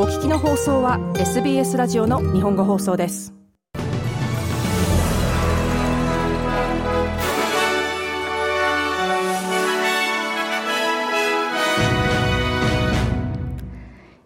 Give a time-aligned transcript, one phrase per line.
[0.00, 3.34] お聞きの放送は SBS ラジオの日本語放送です。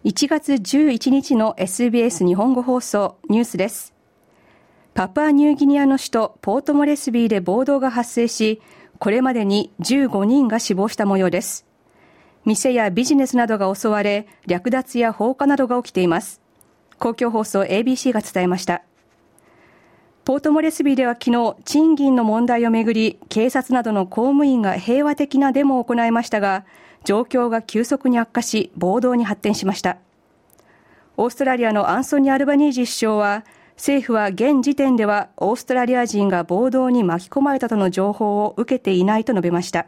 [0.05, 3.95] 1月11日の SBS 日本語放送ニュースです。
[4.93, 8.61] パプアニューギニアの首都ポートモレスビーで暴動が発生し
[8.99, 11.72] これまでに15人が死亡した模様です。
[12.45, 16.41] 店やビジネスなどが襲われ、略奪や放火などが起きています。
[16.99, 18.83] 公共放送 ABC が伝えました。
[20.25, 26.65] ポートモレスビーでは昨日、賃金の問題をめぐり、警察などの公務員が平和的なデモを行いましたが、
[27.05, 29.99] 状況が急速に悪化し、暴動に発展しました。
[31.17, 33.45] オーストラリアのアンソニー・アルバニージ首相は、
[33.77, 39.87] 政府は現時点ではオーストラリア人が暴動に巻き込まれたとの情報を受けていないと述べました。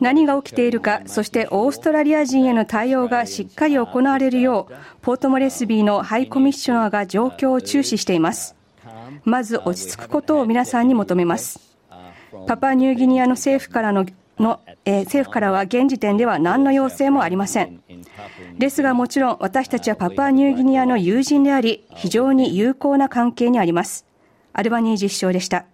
[0.00, 8.54] 何が起きているか、そしてオーストラリア人への対応がしっかり行われるよう、ポートモレスビーのハイコミッショナーが状況を注視しています。
[9.24, 11.60] まず落ち着くことを皆さんに求めます。
[12.46, 14.06] パパニューギニアの政府からの
[14.38, 17.80] の、えー、政府からは現時点では何の要請もありません。
[18.58, 24.11] ですがもちろん私たちはパパニューギニアの友人であり、非常に友好な関係にあります。
[24.52, 25.66] アルバニージ首相でした。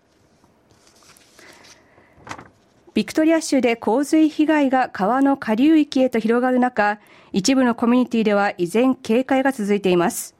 [2.94, 6.98] ビクトリア州で洪水被害が川の下流域へと広がる中、
[7.32, 10.34] 一部のコミュニティでは依然警戒が続いています。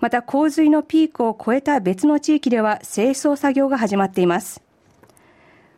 [0.00, 4.62] また洪水のピークを超えた別の地域では清掃作業が始まっています。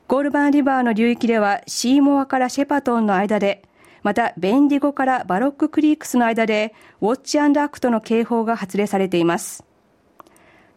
[0.08, 3.62] ゴールバンリバーの流域ではシーモアからシェパトンの間で、
[4.02, 9.62] またベンディゴからバロッククリークスの間で Watch and Act の警報が発令されています。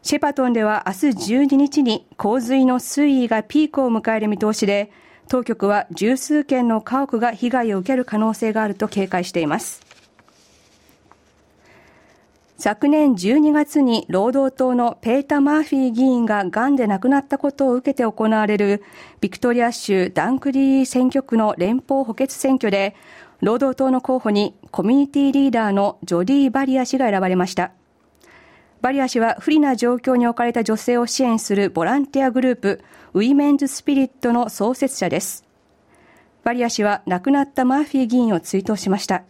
[0.08, 4.90] シェパトンでは明日12日に洪水の水位がピークを迎える見通しで、
[5.28, 9.82] 当局は十数件の家屋が被害を受ける可能性があると警戒しています。
[12.58, 18.86] 昨年12月に労働党のペータ・マーフィー議員が癌で亡くなったことを受けて行われる
[19.20, 22.96] ビクトリア州ダンクリー選挙区の連邦補欠選挙で
[23.42, 27.74] 労働党の候補にコミュニティリーダーのジョディ・バリア氏が選ばれました。
[28.82, 32.82] バリア氏は不利な状況に置かれた女性を支援するボランティアグループ、
[33.14, 35.46] ウィメンズ・スピリットの創設者です。
[36.44, 39.24] バリア氏は亡くなったマーフィー議員を追悼しました。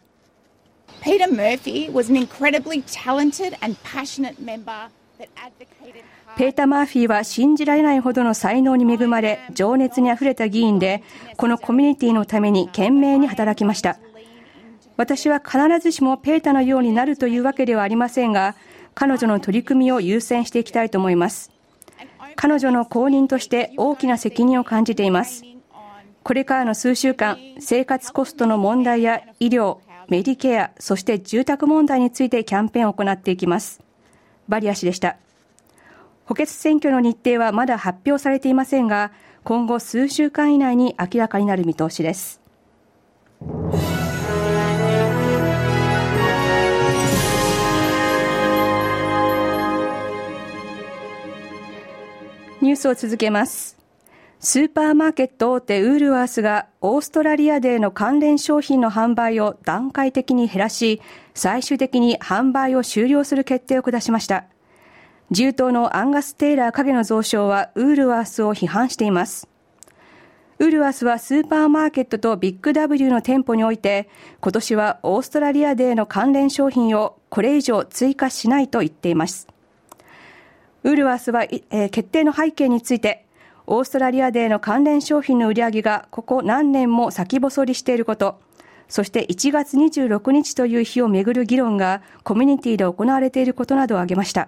[1.02, 4.90] Peter Murphy was an incredibly talented and passionate member
[6.38, 11.02] ペーター・マーフィーは信じられないほどの才能に恵まれ、情熱にあふれた議員で、
[11.38, 13.98] このコミュニティのために懸命に働きました。
[14.98, 18.56] 私は必ずしもペータのようになるというわけではありませんが、
[19.00, 21.52] 彼女の取り組みを優先していきたいと思います。
[22.36, 25.44] 彼女の後任として大きな責任を感じています。
[26.24, 29.78] これからの数週間、生活コストの問題や医療、
[30.10, 33.84] メディケア、そして住宅問題についてキャンペーンを行っていきます。
[34.50, 35.18] バリア氏でした。
[36.26, 39.12] 補欠選挙の日程はまだ発表されていませんが、
[39.44, 42.42] 今後数週間以内に明らかになる見通しです。
[52.78, 53.76] スを続けます。
[54.40, 61.02] スーパーマーケット大手ウールワースがオーストラリアでの関連商品の販売を段階的に減らし、
[61.34, 64.46] 最終的に販売を終了する決定を下しました。
[65.32, 69.50] 自由党のアンガス・テイラー影の増床はウールワースを批判しています。
[70.60, 74.08] ウールワースはスーパーマーケットとビッグ W の店舗において、
[74.40, 79.48] 今年はオーストラリアデーの関連商品をこれ以上追加しないと言っています。
[80.92, 83.26] ウルワースは、えー、決定の背景について、
[83.66, 88.40] オーストラリアデーの関連商品の売り上げがここ何年も先細りしていること、
[88.88, 94.48] そして1月26日という日をめぐる議論がコミュニティで行われていることなどを挙げました。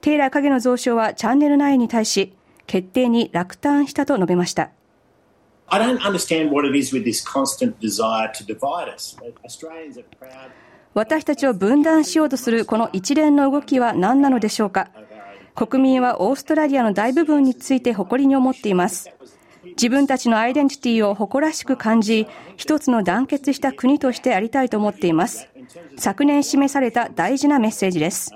[0.00, 2.32] テイラー影の増床はチャンネル9に対し、
[2.66, 4.70] 決定に落胆したと述べました。
[10.94, 14.88] 私たちを分断しようとするこの一連の動きは何なのでしょうか？
[15.54, 19.10] 国民はオーストラリアの大部分について誇りに思っています。
[19.76, 25.48] 自分たちのアイデンティティを誇らしく感じ、一つの団結した国としてありたいと思っています。
[25.96, 28.30] 昨年示された大事なメッセージです。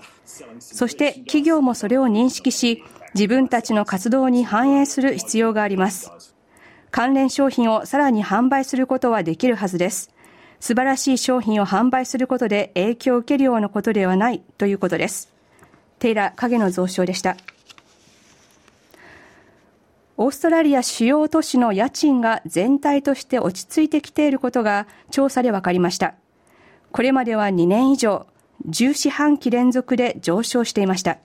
[0.58, 2.82] そして企業もそれを認識し、
[3.14, 6.10] 自分たちの活動に反映する必要があります。
[6.90, 10.10] 関連商品をさらに販売することはできるはずです。
[10.60, 15.32] 素晴らしい商品を販売することで影響を受けるようなことではないということです。
[15.98, 17.36] テイラー影の増床でした。
[20.16, 26.14] オーストラリア主要都市の家賃が全体として落ち着いてきていることが調査で分かりました。
[26.90, 28.26] これまでは2年以上、
[28.68, 31.18] 10四半期連続で上昇していました。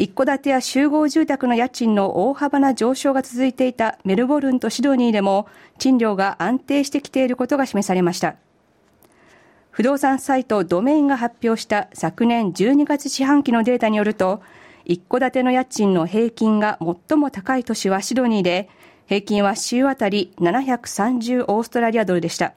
[0.00, 8.36] 一戸建てや集合住宅の家賃の大幅な上昇が続いていたメルボルンとシドニーでも賃料が安定してきていることが示されました。
[9.70, 14.40] 不動産サイトドメインが発表した昨年12月四半期のデータによると、
[14.86, 18.70] 一戸建ての家賃の平均が最も高い都市はシドニーで、
[19.04, 22.54] 平均は週あたり730オーストラリアドルでした。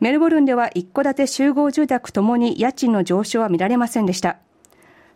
[0.00, 4.38] メルボルンでは一戸建て集合住宅ともに家賃の上昇は見られませんでした。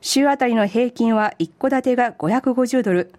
[0.01, 3.13] 週あたりの平均は一戸建てが550ドル、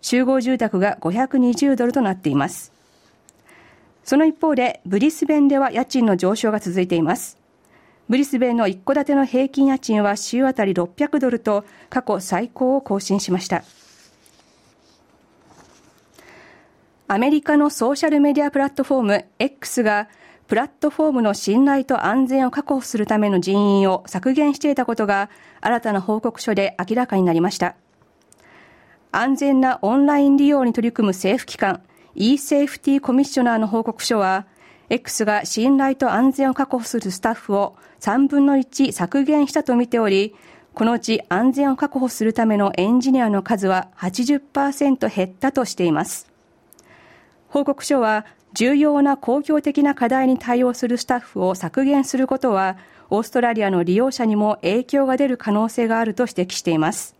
[0.00, 2.72] 集合住宅が520ドルとなっています。
[4.04, 7.38] その一方で、ブリスベンでは家賃の上昇が続いています。
[8.08, 13.62] ブリスベンの一戸建ての平均家賃は週あたり600ドルと過去最高を更新しました。
[17.06, 20.08] アメリカのソーシャルメディアプラットフォーム X が
[20.50, 25.30] プラットフォームの信頼と安全を確保するための人員を削減していたことが
[25.60, 27.76] 新たな報告書で明らかになりました。
[29.12, 31.82] 安全なオンライン利用に取り組む政府機関
[32.16, 34.48] e-Safety コミッショナーの報告書は
[34.88, 40.34] X が信頼と安全を確保するスタッフを3分の1削減したとみており、
[40.74, 46.28] このうち安全を確保するためのエンジニアの数は80%減ったとしています。
[47.46, 52.76] 報告書は、重要な公共的な課題に対応するスタッフを削減することは、
[53.10, 57.16] オーストラリアの利用者にも影響が出る可能性があると指摘しています。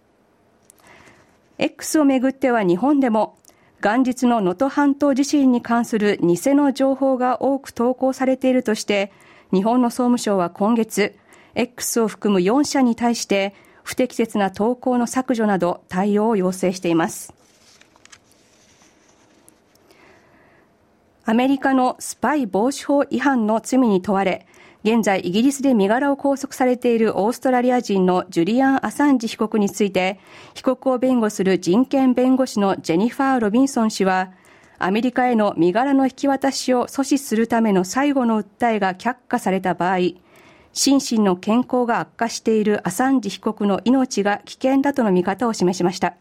[1.58, 3.36] X をめぐっては日本でも
[3.82, 9.10] 元日の能登半島地震に関する偽の情報が多く投稿されているとして、
[9.52, 11.16] 日本の総務省は今月、
[11.54, 17.39] X を含む4社に対して、不適切な投稿の削除など対応を要請しています。
[21.30, 24.48] アメリカのスパイ防止法違反の罪に問われ、
[24.82, 30.18] 現在イギリスで身柄を拘束されているオーストラリア人のジュリアン・アサンジ被告について、
[30.54, 34.32] 被告を弁護する人権弁護士のジェニファー・ロビンソン氏は、
[34.80, 39.98] アメリカへの身柄の引き渡しを阻止するための最後の訴えが却下された場合、
[40.72, 46.16] 心身の健康が悪化しているアサンジ被告の命が危険だとの見方を示しました。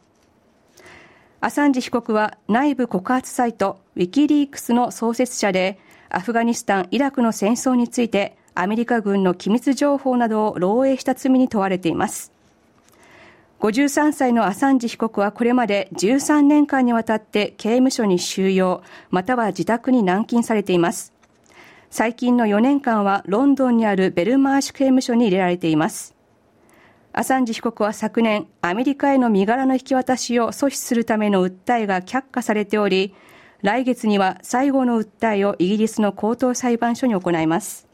[1.41, 12.33] アサンジ被告は内部告発サイトウィキリークスの創設者で、アフガニスタン・イラクの戦争についてアメリカ軍の機密情報などを漏洩した罪に問われています。
[13.61, 21.13] 53歳のアサンジ被告はこれまで13年間にわたって刑務所に収容、または自宅に軟禁されています。
[21.89, 26.18] 最近の4年間はロンドンにあるベルマーシュ刑務所に入れられています。
[27.19, 33.13] アサンジ被告は昨年、アメリカへの身柄の引き渡しを阻止するための訴えが却下されており、
[33.61, 37.89] 来月には最後の訴えをイギリスの高等裁判所に行います。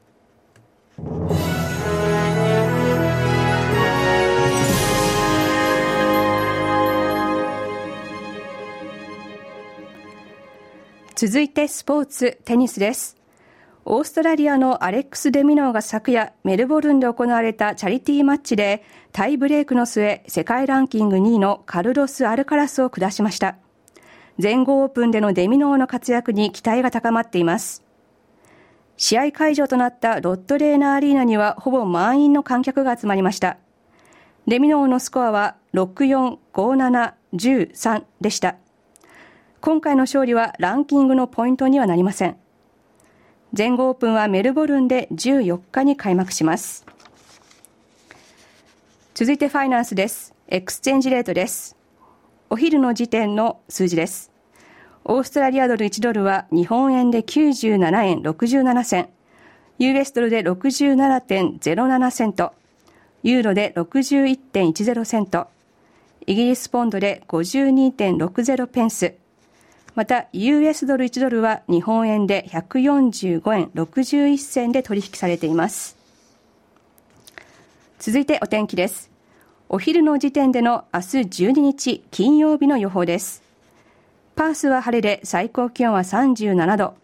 [11.16, 13.15] 続いてスポーツ、テニスです。
[13.88, 23.58] オーストラリアのアレックス・デミノーが昨夜、メルボルンで行われたチャリティーマッチで、タイブレークの末、世界ランキング2位のカルロス・アルカラスを下しました。
[24.40, 27.84] 全豪オープンでのデミノーの活躍に期待が高まっています。
[28.98, 33.58] 試合会場となったロッドレーナーアリーナにはほぼ満員の観客が集まりました。
[34.48, 38.56] レミノーのスコアは645713でした。
[39.62, 42.38] 今回の勝利はランキングのポイントにはなりません。
[43.56, 46.86] 全豪オープンはメルボルンで14日に開幕します。
[49.14, 50.34] 続いてファイナンスです。
[50.50, 51.78] exchange rate です。
[52.50, 54.30] お昼の時点の数字です。
[55.06, 59.08] オーストラリアドル1ドルは日本円で97円67銭、
[59.80, 62.52] US ドルで67.07セント、
[63.24, 65.48] ユーロで61.10セント、
[66.28, 69.16] イギリスポンドで52.60ペンス、
[69.96, 75.96] また US ドル1ドルは日本円で145円61銭で取引されています。
[77.98, 79.10] 続いてお天気です。
[79.70, 81.06] お昼の時点での明日
[81.46, 83.42] 12日金曜日の予報です。
[84.36, 86.96] パースは晴れで最高気温は37度。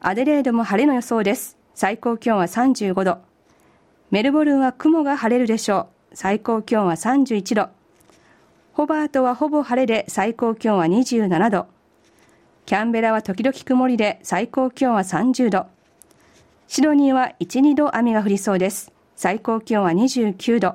[0.00, 1.56] アデレードも晴れの予想です。
[1.74, 3.18] 最高気温は35度。
[4.10, 6.16] メルボルンは雲が晴れるでしょう。
[6.16, 7.68] 最高気温は31度。
[8.74, 11.77] ホバートはほぼ晴れで最高気温は27度。
[12.68, 15.68] キャンベラは時々曇りで最高気温は30度。
[16.66, 18.92] シドニーは1、2度雨が降りそうです。
[19.16, 20.74] 最高気温は29度。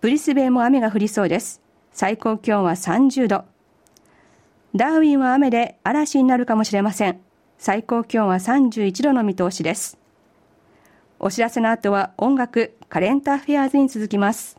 [0.00, 1.60] ブリスベンも雨が降りそうです。
[1.92, 3.44] 最高気温は30度。
[4.74, 7.20] ダーウィンは雨で嵐になるかもしれません。
[7.56, 9.96] 最高気温は31度の見通しです。
[11.20, 14.58] お知らせの後は音楽、カレンターフェアーズに続きます。